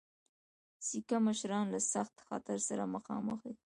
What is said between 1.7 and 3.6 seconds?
له سخت خطر سره مخامخ دي.